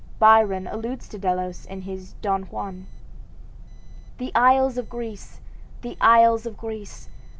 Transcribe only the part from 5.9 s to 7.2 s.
isles of Greece!